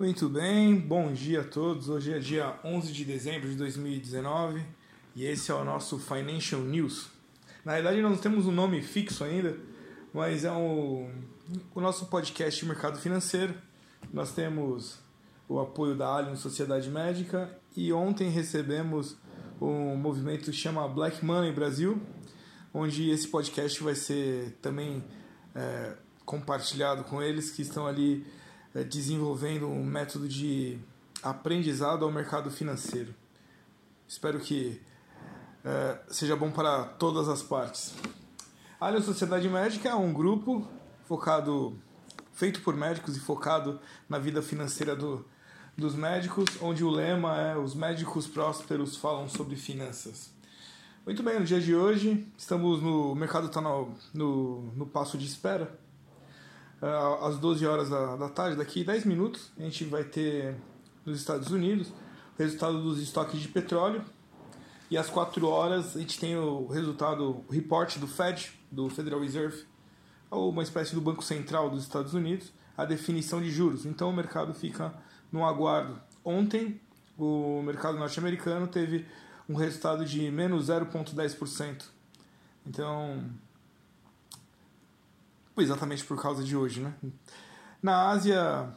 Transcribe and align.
Muito 0.00 0.30
bem, 0.30 0.76
bom 0.76 1.12
dia 1.12 1.42
a 1.42 1.44
todos. 1.44 1.90
Hoje 1.90 2.14
é 2.14 2.18
dia 2.18 2.58
11 2.64 2.90
de 2.90 3.04
dezembro 3.04 3.50
de 3.50 3.54
2019 3.56 4.64
e 5.14 5.26
esse 5.26 5.50
é 5.50 5.54
o 5.54 5.62
nosso 5.62 5.98
Financial 5.98 6.62
News. 6.62 7.10
Na 7.62 7.74
verdade, 7.74 8.00
nós 8.00 8.12
não 8.12 8.18
temos 8.18 8.46
um 8.46 8.50
nome 8.50 8.80
fixo 8.80 9.22
ainda, 9.22 9.58
mas 10.10 10.46
é 10.46 10.50
o, 10.50 11.06
o 11.74 11.80
nosso 11.82 12.06
podcast 12.06 12.58
de 12.58 12.66
mercado 12.66 12.98
financeiro. 12.98 13.54
Nós 14.10 14.32
temos 14.32 14.98
o 15.46 15.60
apoio 15.60 15.94
da 15.94 16.06
Allianz 16.06 16.38
Sociedade 16.38 16.88
Médica 16.88 17.54
e 17.76 17.92
ontem 17.92 18.30
recebemos 18.30 19.18
um 19.60 19.96
movimento 19.96 20.46
que 20.46 20.56
chama 20.56 20.88
Black 20.88 21.22
Money 21.22 21.52
Brasil, 21.52 22.00
onde 22.72 23.10
esse 23.10 23.28
podcast 23.28 23.82
vai 23.82 23.94
ser 23.94 24.56
também 24.62 25.04
é, 25.54 25.92
compartilhado 26.24 27.04
com 27.04 27.22
eles 27.22 27.50
que 27.50 27.60
estão 27.60 27.86
ali 27.86 28.24
desenvolvendo 28.74 29.66
um 29.68 29.84
método 29.84 30.28
de 30.28 30.78
aprendizado 31.22 32.04
ao 32.04 32.10
mercado 32.10 32.50
financeiro. 32.50 33.14
Espero 34.06 34.38
que 34.40 34.80
é, 35.64 35.98
seja 36.08 36.36
bom 36.36 36.50
para 36.50 36.84
todas 36.84 37.28
as 37.28 37.42
partes. 37.42 37.94
A 38.80 38.86
Allianz 38.86 39.04
Sociedade 39.04 39.48
Médica 39.48 39.90
é 39.90 39.94
um 39.94 40.12
grupo 40.12 40.66
focado, 41.06 41.76
feito 42.32 42.62
por 42.62 42.74
médicos 42.74 43.16
e 43.16 43.20
focado 43.20 43.78
na 44.08 44.18
vida 44.18 44.40
financeira 44.40 44.96
do, 44.96 45.24
dos 45.76 45.94
médicos, 45.94 46.46
onde 46.62 46.82
o 46.82 46.90
lema 46.90 47.36
é 47.36 47.58
os 47.58 47.74
médicos 47.74 48.26
prósperos 48.26 48.96
falam 48.96 49.28
sobre 49.28 49.56
finanças. 49.56 50.30
Muito 51.04 51.22
bem, 51.22 51.40
no 51.40 51.44
dia 51.44 51.60
de 51.60 51.74
hoje 51.74 52.26
estamos 52.38 52.80
no 52.82 53.14
mercado 53.14 53.46
está 53.46 53.60
no, 53.60 53.94
no, 54.14 54.72
no 54.74 54.86
passo 54.86 55.18
de 55.18 55.26
espera 55.26 55.78
às 56.80 57.38
12 57.38 57.66
horas 57.66 57.90
da, 57.90 58.16
da 58.16 58.28
tarde, 58.28 58.56
daqui 58.56 58.82
10 58.82 59.04
minutos, 59.04 59.52
a 59.58 59.62
gente 59.62 59.84
vai 59.84 60.04
ter 60.04 60.56
nos 61.04 61.18
Estados 61.18 61.50
Unidos 61.50 61.88
o 61.88 62.42
resultado 62.42 62.82
dos 62.82 63.00
estoques 63.00 63.40
de 63.40 63.48
petróleo. 63.48 64.04
E 64.90 64.96
às 64.98 65.08
4 65.08 65.46
horas 65.46 65.96
a 65.96 66.00
gente 66.00 66.18
tem 66.18 66.36
o 66.36 66.66
resultado, 66.66 67.44
o 67.48 67.52
report 67.52 67.98
do 67.98 68.08
Fed, 68.08 68.52
do 68.70 68.88
Federal 68.88 69.20
Reserve, 69.20 69.64
ou 70.30 70.50
uma 70.50 70.62
espécie 70.62 70.94
do 70.94 71.00
Banco 71.00 71.22
Central 71.22 71.70
dos 71.70 71.82
Estados 71.82 72.14
Unidos, 72.14 72.52
a 72.76 72.84
definição 72.84 73.40
de 73.40 73.50
juros. 73.50 73.84
Então 73.84 74.10
o 74.10 74.12
mercado 74.12 74.52
fica 74.54 74.92
no 75.30 75.44
aguardo. 75.44 76.00
Ontem, 76.24 76.80
o 77.18 77.62
mercado 77.62 77.98
norte-americano 77.98 78.66
teve 78.66 79.06
um 79.48 79.54
resultado 79.54 80.04
de 80.04 80.30
menos 80.30 80.68
0,10%. 80.68 81.84
Então, 82.66 83.24
exatamente 85.62 86.04
por 86.04 86.20
causa 86.20 86.42
de 86.42 86.56
hoje, 86.56 86.80
né? 86.80 86.94
Na 87.82 88.08
Ásia 88.08 88.68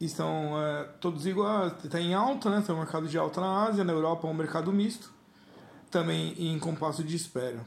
estão 0.00 0.60
é, 0.60 0.84
todos 1.00 1.26
iguais, 1.26 1.72
está 1.84 2.00
em 2.00 2.14
alta, 2.14 2.50
né? 2.50 2.62
Tem 2.64 2.74
um 2.74 2.78
mercado 2.78 3.06
de 3.08 3.18
alta 3.18 3.40
na 3.40 3.64
Ásia, 3.64 3.84
na 3.84 3.92
Europa 3.92 4.26
é 4.26 4.30
um 4.30 4.34
mercado 4.34 4.72
misto, 4.72 5.12
também 5.90 6.34
em 6.38 6.58
compasso 6.58 7.04
de 7.04 7.16
espera, 7.16 7.64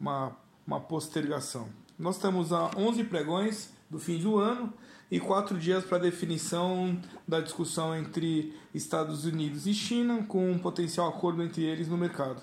uma, 0.00 0.36
uma 0.66 0.80
postergação. 0.80 1.68
Nós 1.98 2.16
estamos 2.16 2.52
a 2.52 2.70
11 2.76 3.04
pregões 3.04 3.70
do 3.88 3.98
fim 3.98 4.18
do 4.18 4.38
ano 4.38 4.72
e 5.10 5.20
quatro 5.20 5.58
dias 5.58 5.84
para 5.84 5.98
definição 5.98 6.98
da 7.28 7.40
discussão 7.40 7.94
entre 7.94 8.56
Estados 8.74 9.24
Unidos 9.26 9.66
e 9.66 9.74
China, 9.74 10.24
com 10.24 10.50
um 10.50 10.58
potencial 10.58 11.08
acordo 11.08 11.42
entre 11.42 11.62
eles 11.62 11.86
no 11.86 11.98
mercado. 11.98 12.40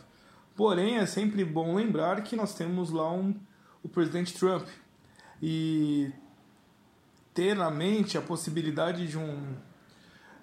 Porém, 0.55 0.97
é 0.97 1.05
sempre 1.05 1.43
bom 1.43 1.75
lembrar 1.75 2.21
que 2.21 2.35
nós 2.35 2.53
temos 2.53 2.91
lá 2.91 3.11
um, 3.11 3.33
o 3.81 3.89
presidente 3.89 4.33
Trump, 4.33 4.67
e 5.41 6.11
ter 7.33 7.55
na 7.55 7.69
mente 7.69 8.17
a 8.17 8.21
possibilidade 8.21 9.07
de 9.07 9.17
um, 9.17 9.55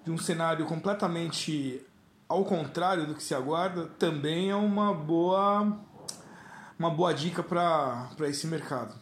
de 0.03 0.11
um 0.11 0.17
cenário 0.17 0.65
completamente 0.65 1.81
ao 2.27 2.43
contrário 2.43 3.05
do 3.05 3.15
que 3.15 3.23
se 3.23 3.33
aguarda 3.33 3.85
também 3.99 4.49
é 4.49 4.55
uma 4.55 4.93
boa 4.93 5.77
uma 6.77 6.89
boa 6.89 7.13
dica 7.13 7.41
para 7.41 8.09
esse 8.21 8.45
mercado. 8.45 8.93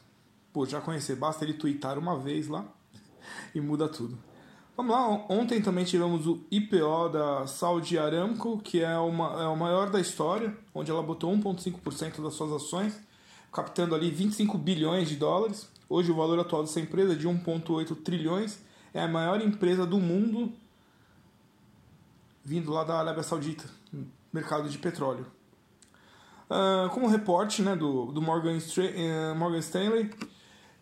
Pô, 0.53 0.65
já 0.65 0.79
conhecer, 0.79 1.15
basta 1.15 1.43
ele 1.43 1.53
twittar 1.53 1.99
uma 1.99 2.17
vez 2.17 2.47
lá 2.47 2.65
e 3.53 3.59
muda 3.59 3.89
tudo. 3.89 4.17
Vamos 4.77 4.93
lá, 4.93 5.07
ontem 5.29 5.61
também 5.61 5.85
tivemos 5.85 6.27
o 6.27 6.45
IPO 6.51 7.09
da 7.09 7.47
Saudi 7.47 7.97
Aramco, 7.97 8.57
que 8.59 8.81
é, 8.81 8.97
uma, 8.97 9.43
é 9.43 9.47
o 9.47 9.55
maior 9.55 9.89
da 9.89 10.01
história, 10.01 10.55
onde 10.73 10.91
ela 10.91 11.01
botou 11.01 11.33
1,5% 11.33 12.21
das 12.21 12.33
suas 12.33 12.51
ações, 12.51 12.99
captando 13.55 13.95
ali 13.95 14.11
25 14.11 14.57
bilhões 14.57 15.07
de 15.07 15.15
dólares. 15.15 15.69
Hoje 15.87 16.11
o 16.11 16.15
valor 16.15 16.37
atual 16.37 16.63
dessa 16.63 16.81
empresa 16.81 17.13
é 17.13 17.15
de 17.15 17.25
1,8 17.25 17.95
trilhões, 18.03 18.59
é 18.93 19.01
a 19.01 19.07
maior 19.07 19.39
empresa 19.39 19.85
do 19.85 19.97
mundo 19.97 20.51
vindo 22.43 22.69
lá 22.71 22.83
da 22.83 22.99
Arábia 22.99 23.23
Saudita, 23.23 23.63
mercado 24.33 24.67
de 24.67 24.77
petróleo. 24.77 25.25
Uh, 26.49 26.89
como 26.89 27.07
reporte 27.07 27.61
né, 27.61 27.77
do, 27.77 28.11
do 28.11 28.21
Morgan, 28.21 28.57
uh, 28.57 29.35
Morgan 29.35 29.59
Stanley, 29.59 30.11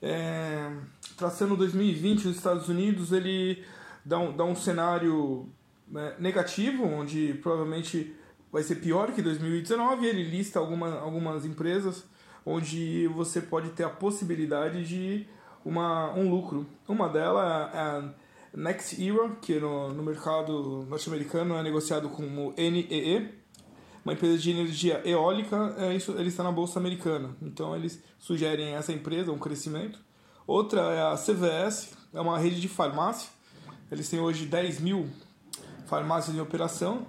é, 0.02 0.76
traçando 1.16 1.56
2020 1.56 2.26
nos 2.26 2.36
Estados 2.36 2.68
Unidos, 2.70 3.12
ele 3.12 3.64
dá 4.04 4.18
um, 4.18 4.36
dá 4.36 4.44
um 4.44 4.56
cenário 4.56 5.48
né, 5.88 6.16
negativo, 6.18 6.86
onde 6.86 7.36
provavelmente 7.36 8.14
vai 8.52 8.64
ser 8.64 8.76
pior 8.78 9.14
que 9.14 9.22
2019. 9.22 10.06
Ele 10.06 10.24
lista 10.24 10.60
alguma, 10.60 11.00
algumas 11.00 11.46
empresas 11.46 12.04
onde 12.46 13.08
você 13.08 13.42
pode 13.42 13.70
ter 13.70 13.84
a 13.84 13.90
possibilidade 13.90 14.86
de 14.86 15.28
uma, 15.66 16.14
um 16.14 16.30
lucro. 16.30 16.66
Uma 16.88 17.08
delas 17.10 17.74
é 17.74 17.78
a 17.80 18.14
Next 18.54 19.02
Era, 19.04 19.30
que 19.42 19.60
no, 19.60 19.94
no 19.94 20.04
mercado 20.04 20.86
norte-americano 20.90 21.56
é 21.56 21.64
negociado 21.64 22.10
como 22.10 22.54
NEE, 22.58 23.30
uma 24.06 24.14
empresa 24.14 24.38
de 24.38 24.52
energia 24.52 25.02
eólica, 25.06 25.76
é 25.78 25.96
isso, 25.96 26.12
ele 26.12 26.28
está 26.28 26.44
na 26.44 26.52
bolsa 26.52 26.78
americana. 26.78 27.36
Então 27.42 27.76
eles 27.76 28.02
sugerem 28.20 28.76
essa 28.76 28.92
empresa 28.92 29.32
um 29.32 29.40
crescimento. 29.40 30.00
Outra 30.46 30.82
é 30.82 31.02
a 31.02 31.16
CVS, 31.16 31.94
é 32.14 32.20
uma 32.20 32.38
rede 32.38 32.60
de 32.60 32.68
farmácia. 32.68 33.30
Eles 33.90 34.10
têm 34.10 34.20
hoje 34.20 34.46
10 34.46 34.82
mil 34.82 35.10
farmácias 35.86 36.36
em 36.36 36.42
operação 36.42 37.08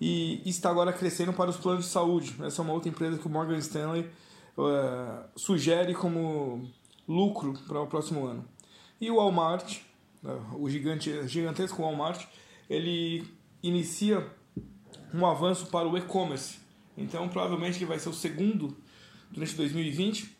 e 0.00 0.42
está 0.44 0.70
agora 0.70 0.92
crescendo 0.92 1.32
para 1.32 1.48
os 1.48 1.56
planos 1.56 1.86
de 1.86 1.90
saúde. 1.90 2.36
Essa 2.44 2.60
é 2.60 2.64
uma 2.64 2.74
outra 2.74 2.90
empresa 2.90 3.18
que 3.18 3.26
o 3.26 3.30
Morgan 3.30 3.56
Stanley 3.58 4.06
uh, 4.56 5.28
sugere 5.36 5.94
como 5.94 6.70
lucro 7.06 7.54
para 7.66 7.80
o 7.80 7.86
próximo 7.86 8.26
ano. 8.26 8.44
E 9.00 9.10
o 9.10 9.16
Walmart, 9.16 9.78
uh, 10.24 10.62
o 10.62 10.68
gigante, 10.68 11.26
gigantesco 11.28 11.82
Walmart, 11.82 12.26
ele 12.68 13.24
inicia 13.62 14.26
um 15.12 15.26
avanço 15.26 15.66
para 15.66 15.86
o 15.86 15.96
e-commerce. 15.96 16.58
Então, 16.96 17.28
provavelmente 17.28 17.78
ele 17.78 17.86
vai 17.86 17.98
ser 17.98 18.08
o 18.08 18.14
segundo 18.14 18.76
durante 19.30 19.54
2020, 19.54 20.36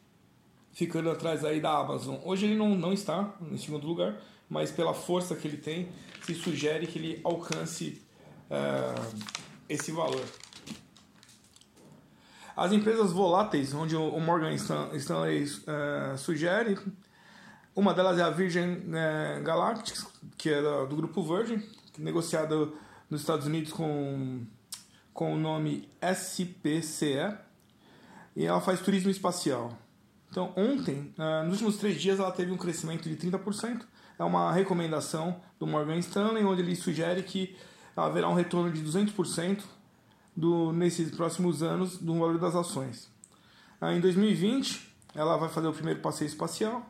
ficando 0.73 1.11
atrás 1.11 1.45
aí 1.45 1.61
da 1.61 1.77
Amazon. 1.79 2.17
Hoje 2.25 2.47
ele 2.47 2.57
não, 2.57 2.75
não 2.75 2.93
está 2.93 3.35
em 3.51 3.57
segundo 3.57 3.87
lugar, 3.87 4.21
mas 4.49 4.71
pela 4.71 4.95
força 4.95 5.35
que 5.35 5.47
ele 5.47 5.57
tem, 5.57 5.89
se 6.23 6.35
sugere 6.35 6.87
que 6.87 6.99
ele 6.99 7.21
alcance 7.25 8.01
uh, 8.51 9.17
esse 9.69 9.91
valor. 9.91 10.25
As 12.57 12.73
empresas 12.73 13.13
voláteis, 13.13 13.75
onde 13.75 13.95
o 13.95 14.19
Morgan 14.19 14.55
Stanley 14.55 15.45
uh, 15.45 16.17
sugere, 16.17 16.79
uma 17.75 17.93
delas 17.93 18.19
é 18.19 18.23
a 18.23 18.31
Virgin 18.31 18.79
uh, 18.89 19.43
Galactic, 19.43 19.99
que 20.39 20.49
é 20.49 20.63
do 20.63 20.97
grupo 20.97 21.23
Virgin, 21.23 21.63
negociada 21.99 22.57
nos 23.11 23.21
Estados 23.21 23.45
Unidos 23.47 23.75
com, 23.75 24.47
com 25.13 25.35
o 25.35 25.37
nome 25.37 25.87
SPCE, 26.01 27.37
e 28.35 28.47
ela 28.47 28.63
faz 28.63 28.81
turismo 28.81 29.11
espacial. 29.11 29.77
Então, 30.31 30.55
ontem, 30.57 31.13
uh, 31.19 31.45
nos 31.45 31.57
últimos 31.57 31.77
três 31.77 32.01
dias, 32.01 32.19
ela 32.19 32.33
teve 32.33 32.53
um 32.53 32.57
crescimento 32.57 33.07
de 33.07 33.17
30%. 33.17 33.83
É 34.19 34.25
uma 34.25 34.51
recomendação 34.51 35.43
do 35.59 35.67
Morgan 35.67 35.99
Stanley, 35.99 36.43
onde 36.43 36.63
ele 36.63 36.75
sugere 36.75 37.23
que 37.23 37.55
haverá 37.95 38.31
um 38.31 38.35
retorno 38.35 38.73
de 38.73 38.83
200% 38.83 39.63
do, 40.37 40.73
nesses 40.73 41.11
próximos 41.11 41.63
anos 41.63 41.99
do 41.99 42.15
valor 42.15 42.39
das 42.39 42.55
ações. 42.55 43.09
Ah, 43.81 43.95
em 43.95 44.01
2020, 44.01 44.95
ela 45.15 45.37
vai 45.37 45.49
fazer 45.49 45.69
o 45.69 45.73
primeiro 45.73 46.01
passeio 46.01 46.29
espacial 46.29 46.85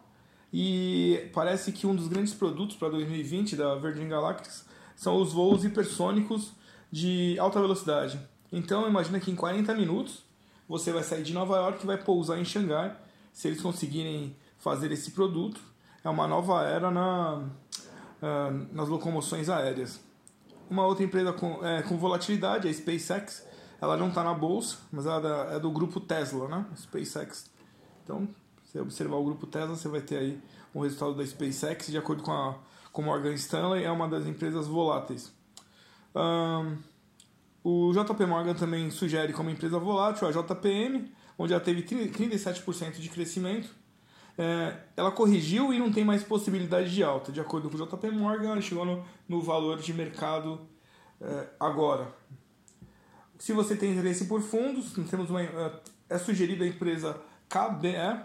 e 0.52 1.30
parece 1.32 1.72
que 1.72 1.86
um 1.86 1.94
dos 1.94 2.08
grandes 2.08 2.34
produtos 2.34 2.76
para 2.76 2.88
2020 2.88 3.56
da 3.56 3.76
Virgin 3.76 4.08
Galactic 4.08 4.52
são 4.96 5.20
os 5.20 5.32
voos 5.32 5.64
hipersônicos 5.64 6.52
de 6.90 7.38
alta 7.38 7.60
velocidade. 7.60 8.18
Então, 8.52 8.88
imagina 8.88 9.20
que 9.20 9.30
em 9.30 9.36
40 9.36 9.74
minutos 9.74 10.24
você 10.68 10.92
vai 10.92 11.02
sair 11.02 11.22
de 11.22 11.32
Nova 11.32 11.56
York 11.56 11.82
e 11.82 11.86
vai 11.86 11.98
pousar 11.98 12.38
em 12.38 12.44
Xangai. 12.44 12.96
Se 13.32 13.48
eles 13.48 13.60
conseguirem 13.60 14.34
fazer 14.58 14.90
esse 14.90 15.10
produto, 15.10 15.60
é 16.02 16.08
uma 16.08 16.26
nova 16.26 16.64
era 16.64 16.90
na, 16.90 17.34
uh, 17.34 18.66
nas 18.72 18.88
locomoções 18.88 19.48
aéreas. 19.48 20.00
Uma 20.68 20.84
outra 20.86 21.04
empresa 21.04 21.32
com, 21.32 21.64
é, 21.64 21.82
com 21.82 21.96
volatilidade, 21.96 22.68
a 22.68 22.72
SpaceX, 22.72 23.46
ela 23.80 23.96
não 23.96 24.08
está 24.08 24.24
na 24.24 24.34
bolsa, 24.34 24.78
mas 24.90 25.06
ela 25.06 25.52
é, 25.52 25.56
é 25.56 25.60
do 25.60 25.70
grupo 25.70 26.00
Tesla, 26.00 26.48
né? 26.48 26.66
SpaceX. 26.76 27.50
Então, 28.02 28.28
se 28.64 28.72
você 28.72 28.80
observar 28.80 29.16
o 29.16 29.24
grupo 29.24 29.46
Tesla, 29.46 29.76
você 29.76 29.88
vai 29.88 30.00
ter 30.00 30.18
aí 30.18 30.42
um 30.74 30.80
resultado 30.80 31.14
da 31.14 31.24
SpaceX 31.24 31.86
de 31.86 31.98
acordo 31.98 32.22
com, 32.22 32.32
a, 32.32 32.56
como 32.92 33.08
Morgan 33.08 33.34
Stanley, 33.34 33.84
é 33.84 33.90
uma 33.90 34.08
das 34.08 34.26
empresas 34.26 34.66
voláteis. 34.66 35.32
Um, 36.14 36.78
o 37.62 37.92
JP 37.92 38.26
Morgan 38.26 38.54
também 38.54 38.90
sugere 38.90 39.32
como 39.32 39.50
empresa 39.50 39.78
volátil 39.78 40.28
a 40.28 40.30
JPM, 40.30 41.12
onde 41.38 41.52
ela 41.52 41.62
teve 41.62 41.82
37% 41.82 42.92
de 42.98 43.08
crescimento. 43.08 43.68
É, 44.38 44.76
ela 44.96 45.10
corrigiu 45.10 45.72
e 45.72 45.78
não 45.78 45.90
tem 45.90 46.04
mais 46.04 46.22
possibilidade 46.22 46.94
de 46.94 47.02
alta. 47.02 47.32
De 47.32 47.40
acordo 47.40 47.70
com 47.70 47.76
o 47.76 47.86
JP 47.86 48.10
Morgan, 48.10 48.50
ela 48.50 48.60
chegou 48.60 48.84
no, 48.84 49.04
no 49.28 49.40
valor 49.40 49.78
de 49.78 49.92
mercado 49.94 50.60
é, 51.20 51.48
agora. 51.58 52.14
Se 53.38 53.52
você 53.52 53.76
tem 53.76 53.92
interesse 53.92 54.26
por 54.26 54.42
fundos, 54.42 54.92
temos 55.10 55.30
uma, 55.30 55.42
é, 55.42 55.80
é 56.10 56.18
sugerida 56.18 56.64
a 56.64 56.68
empresa 56.68 57.20
KBE, 57.48 58.24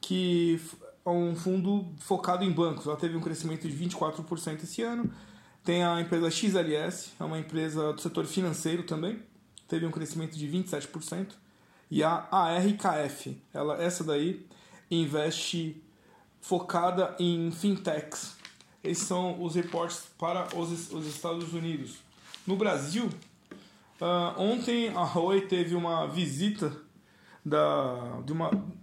que 0.00 0.60
é 1.04 1.10
um 1.10 1.34
fundo 1.34 1.92
focado 1.98 2.44
em 2.44 2.50
bancos. 2.50 2.86
Ela 2.86 2.96
teve 2.96 3.16
um 3.16 3.20
crescimento 3.20 3.68
de 3.68 3.76
24% 3.76 4.62
esse 4.62 4.82
ano. 4.82 5.12
Tem 5.64 5.84
a 5.84 6.00
empresa 6.00 6.30
XLS, 6.30 7.12
é 7.20 7.24
uma 7.24 7.38
empresa 7.38 7.92
do 7.92 8.00
setor 8.00 8.26
financeiro 8.26 8.82
também, 8.82 9.22
teve 9.68 9.86
um 9.86 9.92
crescimento 9.92 10.36
de 10.36 10.48
27%. 10.48 11.34
E 11.88 12.02
a 12.02 12.26
ARKF, 12.32 13.40
ela, 13.52 13.80
essa 13.80 14.02
daí 14.02 14.44
investe 14.90 15.82
focada 16.40 17.14
em 17.18 17.50
fintechs. 17.50 18.36
Esses 18.82 19.06
são 19.06 19.40
os 19.42 19.54
reportes 19.54 20.02
para 20.18 20.48
os, 20.56 20.92
os 20.92 21.06
Estados 21.06 21.52
Unidos. 21.54 21.98
No 22.46 22.56
Brasil, 22.56 23.06
uh, 24.00 24.40
ontem 24.40 24.88
a 24.88 25.18
Oi 25.18 25.42
teve 25.42 25.76
uma 25.76 26.06
visita 26.06 26.76
da, 27.44 28.20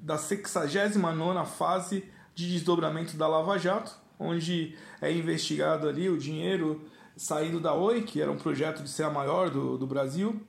da 0.02 0.18
69 0.18 1.46
fase 1.46 2.06
de 2.34 2.50
desdobramento 2.50 3.18
da 3.18 3.28
Lava 3.28 3.58
Jato, 3.58 3.94
onde 4.18 4.76
é 5.02 5.12
investigado 5.12 5.88
ali 5.88 6.10
o 6.10 6.18
dinheiro 6.18 6.82
saindo 7.18 7.60
da 7.60 7.74
Oi, 7.74 8.04
que 8.04 8.22
era 8.22 8.32
um 8.32 8.38
projeto 8.38 8.82
de 8.82 8.90
ser 8.90 9.04
a 9.04 9.10
maior 9.10 9.50
do, 9.50 9.78
do 9.78 9.86
Brasil. 9.86 10.42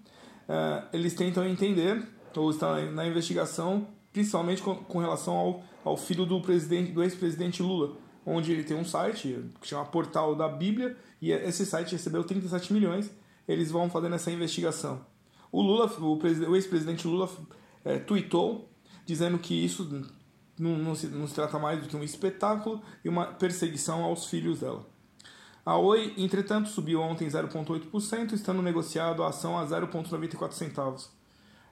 Uh, 0.49 0.87
eles 0.93 1.15
tentam 1.15 1.45
entender, 1.45 2.07
ou 2.37 2.51
estão 2.51 2.93
na 2.93 3.07
investigação, 3.07 3.89
principalmente 4.13 4.63
com, 4.63 4.75
com 4.77 4.99
relação 4.99 5.37
ao, 5.37 5.63
ao 5.85 5.97
filho 5.97 6.27
do 6.27 6.41
presidente 6.41 6.93
do 6.93 7.03
ex-presidente 7.03 7.63
Lula, 7.63 7.97
onde 8.25 8.53
ele 8.53 8.65
tem 8.65 8.77
um 8.77 8.85
site 8.85 9.45
que 9.61 9.69
chama 9.69 9.85
Portal 9.87 10.35
da 10.35 10.49
Bíblia, 10.49 10.97
e 11.21 11.33
esse 11.33 11.65
site 11.65 11.93
recebeu 11.93 12.25
37 12.25 12.73
milhões. 12.73 13.11
Eles 13.47 13.71
vão 13.71 13.91
fazendo 13.91 14.15
essa 14.15 14.31
investigação. 14.31 15.05
O 15.51 15.61
Lula, 15.61 15.91
o, 15.99 16.55
ex-presidente 16.55 17.07
Lula 17.07 17.29
é, 17.85 17.99
tweetou 17.99 18.69
dizendo 19.05 19.39
que 19.39 19.55
isso 19.55 20.07
não, 20.59 20.79
não, 20.79 20.95
se, 20.95 21.09
não 21.09 21.27
se 21.27 21.35
trata 21.35 21.59
mais 21.59 21.83
do 21.83 21.89
que 21.89 21.97
um 21.97 22.05
espetáculo 22.05 22.81
e 23.05 23.09
uma 23.09 23.27
perseguição 23.27 24.05
aos 24.05 24.27
filhos 24.27 24.61
dela. 24.61 24.87
A 25.65 25.77
Oi, 25.77 26.15
entretanto, 26.17 26.69
subiu 26.69 27.01
ontem 27.01 27.27
0,8%, 27.27 28.33
estando 28.33 28.63
negociado 28.63 29.23
a 29.23 29.29
ação 29.29 29.59
a 29.59 29.67
0,94 29.67 30.53
centavos. 30.53 31.11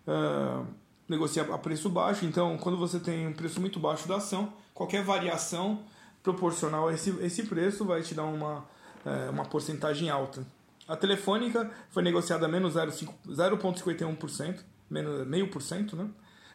Uh, 0.07 0.67
negocia 1.09 1.43
a 1.43 1.59
preço 1.59 1.89
baixo, 1.89 2.25
então 2.25 2.57
quando 2.59 2.77
você 2.77 3.01
tem 3.01 3.27
um 3.27 3.33
preço 3.33 3.61
muito 3.61 3.81
baixo 3.81 4.07
da 4.07 4.17
ação, 4.17 4.53
qualquer 4.75 5.03
variação 5.03 5.83
proporcional 6.23 6.89
a 6.89 6.95
esse, 6.95 7.11
esse 7.21 7.45
preço 7.45 7.85
vai 7.85 8.03
te 8.03 8.15
dar 8.15 8.25
uma, 8.25 8.65
é, 9.05 9.29
uma 9.31 9.45
porcentagem 9.45 10.11
alta. 10.11 10.45
A 10.87 10.97
telefônica 10.97 11.71
foi 11.91 12.03
negociada 12.03 12.47
a 12.47 12.49
menos 12.49 12.75
0,51%, 12.75 14.61
menos 14.91 15.27
meio 15.27 15.49
por 15.49 15.63
cento, 15.63 15.95
né? 15.95 16.09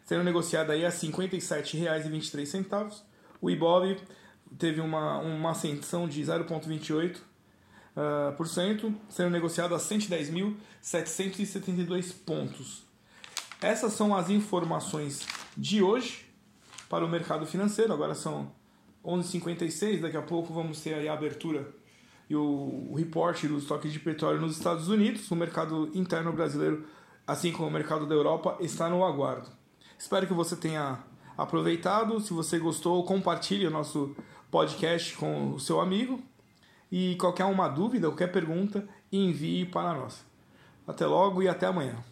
Sendo 0.06 0.24
negociada 0.24 0.74
aí 0.74 0.86
a 0.86 0.90
R$ 0.90 0.96
57,23. 0.96 3.02
O 3.40 3.50
Ibov 3.50 3.98
teve 4.58 4.82
uma, 4.82 5.20
uma 5.20 5.52
ascensão 5.52 6.10
de 6.10 6.22
0,28%, 6.22 7.18
uh, 7.18 7.22
por 8.36 8.48
cento, 8.48 8.94
sendo 9.08 9.30
negociado 9.30 9.74
a 9.76 9.78
110.772 9.78 12.14
pontos. 12.26 12.83
Essas 13.64 13.94
são 13.94 14.14
as 14.14 14.30
informações 14.30 15.26
de 15.56 15.82
hoje 15.82 16.26
para 16.90 17.06
o 17.06 17.08
mercado 17.08 17.46
financeiro. 17.46 17.94
Agora 17.94 18.14
são 18.14 18.52
11h56, 19.06 20.02
daqui 20.02 20.18
a 20.18 20.22
pouco 20.22 20.54
vamos 20.54 20.82
ter 20.82 21.08
a 21.08 21.14
abertura 21.14 21.74
e 22.30 22.36
o, 22.36 22.90
o 22.92 22.96
reporte 22.96 23.48
do 23.48 23.58
estoque 23.58 23.90
de 23.90 24.02
petróleo 24.02 24.42
nos 24.42 24.58
Estados 24.58 24.90
Unidos. 24.90 25.32
O 25.32 25.36
mercado 25.38 25.90
interno 25.94 26.34
brasileiro, 26.34 26.86
assim 27.26 27.54
como 27.54 27.70
o 27.70 27.72
mercado 27.72 28.06
da 28.06 28.14
Europa, 28.14 28.58
está 28.60 28.90
no 28.90 29.06
aguardo. 29.06 29.50
Espero 29.98 30.28
que 30.28 30.34
você 30.34 30.58
tenha 30.58 31.02
aproveitado. 31.38 32.20
Se 32.20 32.34
você 32.34 32.60
gostou, 32.60 33.02
compartilhe 33.06 33.66
o 33.66 33.72
nosso 33.72 34.14
podcast 34.52 35.16
com 35.16 35.54
o 35.54 35.60
seu 35.60 35.80
amigo. 35.80 36.22
E 36.92 37.16
qualquer 37.16 37.46
uma 37.46 37.70
dúvida, 37.70 38.10
qualquer 38.10 38.30
pergunta, 38.30 38.86
envie 39.10 39.66
para 39.66 39.94
nós. 39.94 40.22
Até 40.86 41.06
logo 41.08 41.42
e 41.42 41.48
até 41.48 41.66
amanhã. 41.66 42.04